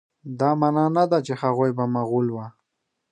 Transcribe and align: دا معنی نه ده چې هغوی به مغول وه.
دا 0.39 0.49
معنی 0.59 0.85
نه 0.97 1.03
ده 1.11 1.19
چې 1.25 1.33
هغوی 1.41 1.71
به 1.77 1.85
مغول 1.95 2.27
وه. 2.31 2.47